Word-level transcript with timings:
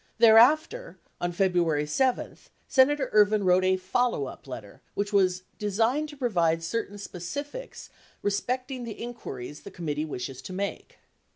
Thereafter 0.17 0.97
on 1.21 1.31
Febru 1.31 1.63
ary 1.69 1.85
7, 1.85 2.35
Senator 2.67 3.11
Ervin 3.13 3.43
wrote 3.43 3.63
a 3.63 3.77
"follow 3.77 4.25
up 4.25 4.47
letter" 4.47 4.81
which 4.95 5.13
was 5.13 5.43
"designed 5.59 6.09
to 6.09 6.17
provide 6.17 6.63
certain 6.63 6.97
specifics 6.97 7.91
respecting 8.23 8.83
the 8.83 8.99
inquiries 8.99 9.59
the 9.61 9.69
committee 9.69 10.05
wishes 10.05 10.41
to 10.41 10.53
make." 10.53 10.97